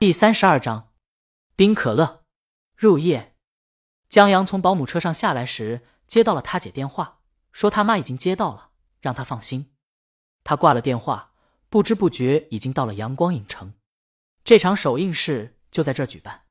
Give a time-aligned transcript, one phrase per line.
[0.00, 0.92] 第三十二章，
[1.56, 2.22] 冰可乐。
[2.76, 3.34] 入夜，
[4.08, 7.18] 江阳从保姆车上下来时，接到了他姐电话，
[7.50, 8.68] 说他妈已经接到了，
[9.00, 9.72] 让他放心。
[10.44, 11.32] 他挂了电话，
[11.68, 13.74] 不知不觉已经到了阳光影城。
[14.44, 16.42] 这场首映式就在这举办。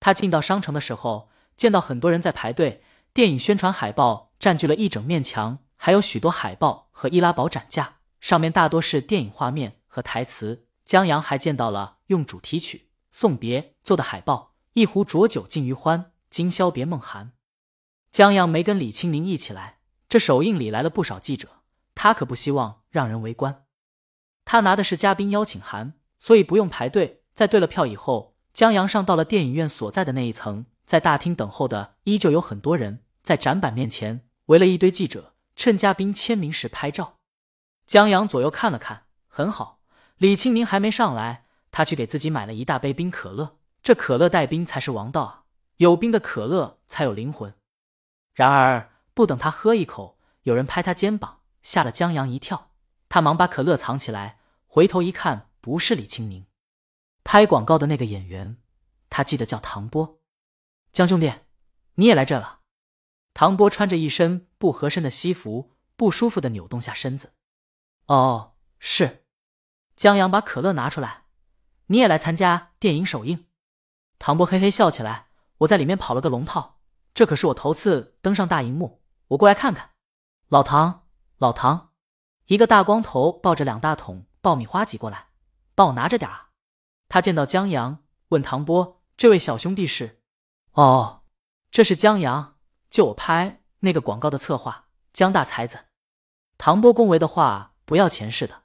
[0.00, 2.82] 他进到商城的时候，见到很多人在排队，
[3.12, 10.64] 电影宣传海报占据了一整面墙，还有许多海报和易拉宝展架，上面大多是电影画面和台词。
[10.86, 12.78] 江阳还见到了用主题曲
[13.12, 17.32] 《送别》做的海报，一壶浊酒尽余欢，今宵别梦寒。
[18.10, 21.60] 江阳没跟李青宁一起来，这首映礼来了不少记者，
[21.94, 23.66] 他可不希望让人围观。
[24.46, 27.22] 他拿的是嘉宾邀请函，所以不用排队。
[27.34, 37.18] 在兑了票以后，江阳上到了电影院所在的那一层，在大厅等候的依旧有很多人，在展板面前围了一堆记者，趁嘉宾签名时拍照。
[37.86, 39.82] 江阳左右看了看，很好。
[40.16, 43.58] 李清明还没上来，他去给自己买了一大杯冰可乐。
[43.82, 45.44] 这可乐带冰才是王道啊！
[45.76, 47.54] 有冰的可乐才有灵魂。
[48.34, 52.72] 然而，不等他喝一口，有人拍他肩膀，吓了江阳一跳。
[53.08, 56.46] 他忙把可乐藏起来，回头一看，不是李清明，
[57.24, 58.58] 拍广告的那个演员，
[59.08, 60.20] 他记得叫唐波。
[60.92, 61.32] 江兄弟，
[61.94, 62.60] 你也来这了？
[63.32, 67.32] 唐波穿着一身不合身的西服，不舒服的扭动下身子。
[68.06, 69.24] 哦，是。
[69.96, 71.24] 江阳把可乐拿出来，
[71.88, 73.46] 你也来参加电影首映？
[74.18, 75.26] 唐波嘿嘿笑起来。
[75.58, 76.78] 我在里面跑了个龙套，
[77.12, 79.90] 这可是我头次登上大荧幕，我过来看看。
[80.48, 81.08] 老唐，
[81.38, 81.90] 老唐，
[82.46, 85.30] 一个大光头抱着两大桶爆米花挤过来，
[85.74, 86.50] 帮我拿着点啊。
[87.08, 90.22] 他见到江阳，问唐波：“这位小兄弟是？”
[90.74, 91.22] 哦，
[91.72, 92.56] 这是江阳，
[92.88, 95.86] 就我拍那个广告的策划，江大才子。
[96.56, 98.62] 唐波恭维的话不要钱似的。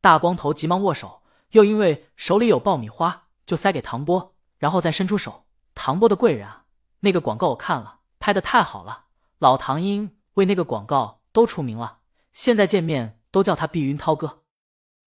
[0.00, 1.22] 大光头急忙握手，
[1.54, 5.46] 又因为手里有爆米花，就塞给唐波，然后再伸出手。
[5.72, 6.64] 唐波的贵人啊，
[7.00, 9.04] 那个广告我看了，拍的太好了，
[9.38, 11.98] 老唐英为那个广告都出名了，
[12.32, 14.42] 现在见面都叫他碧云涛哥。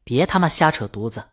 [0.05, 1.31] 别他妈瞎扯犊子！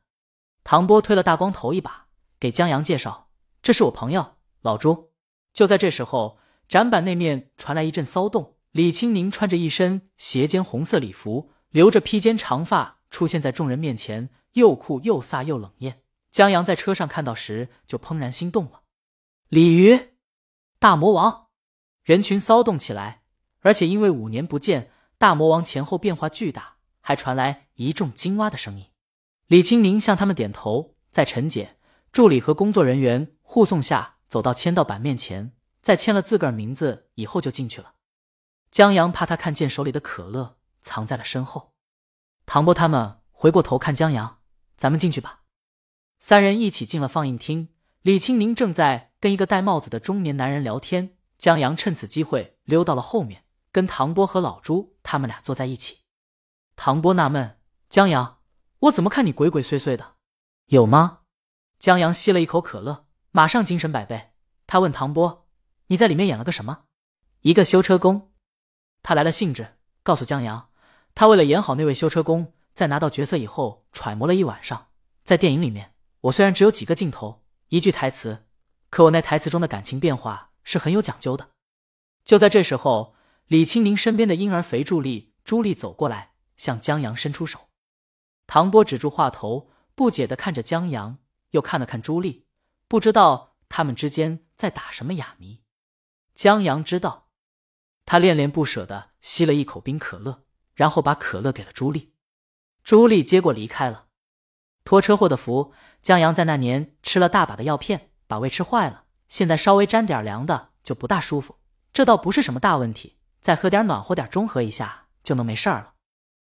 [0.64, 2.06] 唐波推了大光头一把，
[2.40, 3.28] 给江阳介绍
[3.62, 5.12] ：“这是我朋友老朱。”
[5.54, 6.38] 就在这时候，
[6.68, 12.93] 展板那面传来一阵骚动，李青宁穿着一身斜肩红色礼服，留着披肩长发。
[13.14, 16.02] 出现在众人面前，又酷又飒又冷艳。
[16.32, 18.82] 江阳在车上看到时，就怦然心动了。
[19.46, 20.16] 鲤鱼，
[20.80, 21.46] 大魔王，
[22.02, 23.22] 人群骚动起来，
[23.60, 28.86] 而且因为五年不见，大魔王前后变化巨大，还传来一众金蛙的声音。
[29.46, 31.76] 李青宁向他们点头，在陈姐、
[32.10, 37.92] 助理和工作人员护送下，走到签到板面前，在签了自个儿名字以后，就进去了。
[38.72, 41.73] 江阳怕他看见手里的可乐，藏在了身后。
[42.46, 44.38] 唐波他们回过头看江阳，
[44.76, 45.42] 咱们进去吧。
[46.18, 47.68] 三人一起进了放映厅。
[48.02, 56.00] 李青宁正在跟一个戴帽子的中年男人聊天，江阳趁此机会溜到了后面，跟唐波和老朱他们俩坐在一起。
[56.76, 58.40] 唐波纳闷：江阳，
[58.80, 60.16] 我怎么看你鬼鬼祟祟的？
[60.66, 61.20] 有吗？
[61.78, 64.32] 江阳吸了一口可乐，马上精神百倍。
[64.66, 65.46] 他问唐波
[65.88, 66.84] ：“你在里面演了个什么？”
[67.40, 68.32] 一个修车工。
[69.02, 70.70] 他来了兴致，告诉江阳。
[71.14, 74.88] 他为了演好那位修车工，在拿到角色以后揣摩了一晚上。
[75.22, 78.46] 在电影里面，我虽然只有几个镜头、一句台词，
[78.90, 81.50] 可我那台词中的感情变化是很有讲究的。
[82.24, 83.14] 就在这时候，
[83.46, 87.68] 李青宁身边的婴儿肥助力朱莉走过来，向江阳伸出手。
[88.46, 91.18] 唐波止住话头，不解的看着江阳，
[91.50, 92.46] 又看了看朱莉，
[92.88, 95.62] 不知道他们之间在打什么哑谜。
[96.34, 97.28] 江阳知道，
[98.04, 100.43] 他恋恋不舍的吸了一口冰可乐。
[100.74, 102.12] 然后把可乐给了朱莉，
[102.82, 104.06] 朱莉接过离开了。
[104.84, 111.56] 托车祸的福，江阳在那年吃了大把的药片，把胃吃坏了，现在稍微沾点凉的就不大舒服。
[111.92, 115.94] 这倒不是什么大问题，再喝点暖和点中和一下就能没事儿了。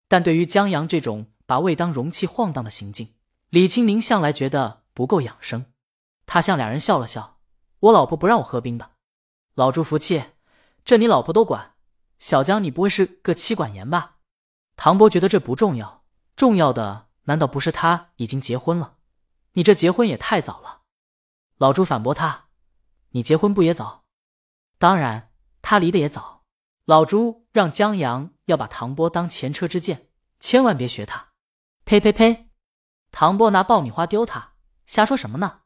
[0.07, 3.15] 但对于江阳这种把胃当容器晃荡的行径，
[3.49, 5.65] 李清明向来觉得不够养生。
[6.25, 7.39] 他向两人笑了笑
[7.81, 8.91] ：“我老婆不让我喝冰的。”
[9.55, 10.23] 老朱服气
[10.85, 11.73] ：“这你老婆都管，
[12.19, 14.17] 小江你不会是个妻管严吧？”
[14.81, 16.05] 唐波觉得这不重要，
[16.37, 18.95] 重要的难道不是他已经结婚了？
[19.51, 20.83] 你这结婚也太早了。
[21.57, 22.45] 老朱反驳他
[23.11, 24.05] ：“你结婚不也早？
[24.77, 26.45] 当然，他离得也早。”
[26.87, 30.07] 老朱让江阳要把唐波当前车之鉴，
[30.39, 31.31] 千万别学他。
[31.83, 32.49] 呸呸呸！
[33.11, 34.53] 唐波拿爆米花丢他，
[34.85, 35.63] 瞎说什么呢？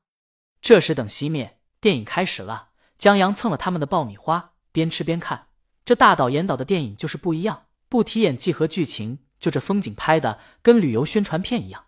[0.59, 2.69] 这时等熄灭，电影开始了。
[2.97, 5.49] 江阳蹭了他们的爆米花，边吃边看。
[5.85, 7.67] 这大导演导的电影就是不一样。
[7.93, 11.85] 不提演技和剧情，就这风景拍的跟旅游宣传片一样。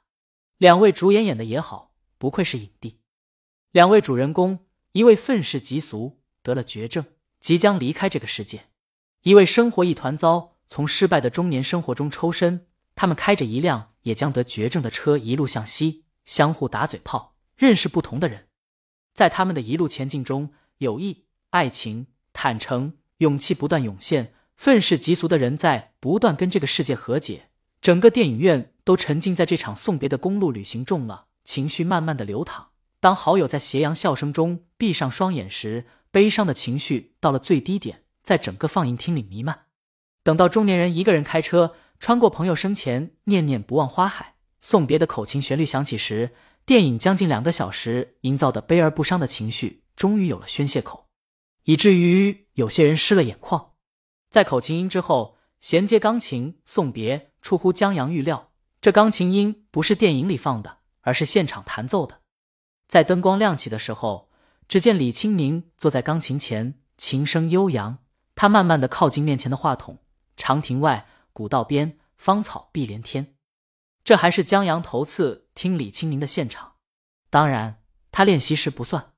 [0.59, 2.99] 两位主演演的也好，不愧是影帝。
[3.71, 7.03] 两位主人公，一位愤世嫉俗，得了绝症，
[7.39, 8.65] 即将离开这个世界；
[9.23, 12.67] 一位生活一团糟，从失败的中年生活中抽身。
[12.93, 18.49] 他们开着一辆也将得绝症的车，一路向西，相互打嘴炮，认识不同的人。
[19.15, 24.33] 在他们的一路前进中，友谊、爱情、坦诚、勇气不断涌现。
[24.57, 27.49] 愤世嫉俗的人在不断跟这个世界和解。
[27.81, 32.69] 整个电影院都沉浸在这场送别的公路旅行中了，情绪慢慢的流淌。
[32.99, 39.65] 当好友在斜阳笑声中闭上双眼时，悲伤的情绪到了最低点，在整个放映厅里弥漫。
[40.23, 46.31] 等到中年人一个人开车穿过朋友生前念念不忘花海送别的口琴旋律响起时，
[46.65, 51.05] 电影将近两个小时营造的悲而不伤的情绪终于有了宣泄口，
[51.65, 53.73] 以至于有些人湿了眼眶。
[54.35, 58.51] 在口琴音之后，衔接钢琴送别，出乎江阳预料。
[58.81, 62.19] 这钢琴音不是电影里放的，而是现场弹奏的。
[62.85, 64.29] 在灯光亮起的时候，
[64.67, 67.99] 只见李清明坐在钢琴前，琴声悠扬。
[68.35, 69.99] 他慢慢的靠近面前的话筒。
[70.35, 73.37] 长亭外，古道边，芳草碧连天。
[74.03, 76.73] 这还是江阳头次听李清明的现场，
[77.29, 79.13] 当然他练习时不算。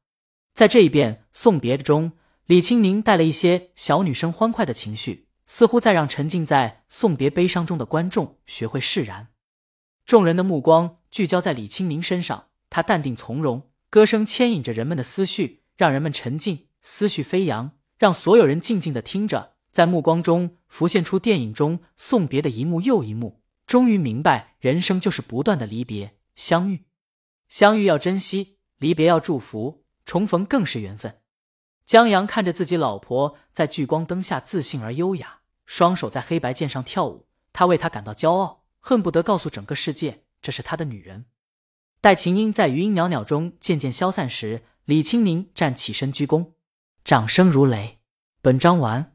[0.53, 2.11] 在这一遍送别中。
[2.47, 9.27] 李清明带了一些小女生欢快的情绪，似乎在让沉浸在送别悲伤中的观众学会释然。
[10.05, 26.85] 众人的目光聚焦在李清明身上，他淡定从容，歌声牵引着人们的思绪，让人们沉浸，思绪飞扬，让所有人静静的听着，在目光中浮现出电影中送别的一幕又一幕，终于明白，人生就是不断的离别、相遇，
[27.49, 31.19] 相遇要珍惜，离别要祝福，重逢更是缘分。
[31.87, 41.27] 江阳看着自己老婆在聚光灯下自信而优雅，双手在黑白键上跳舞，他为她感到骄傲，恨不得告诉整个世界这是他的女人。
[42.01, 46.51] 待琴音在余音袅袅中渐渐消散时，李清宁站起身鞠躬，
[47.05, 47.99] 掌声如雷。
[48.41, 49.13] 本章完。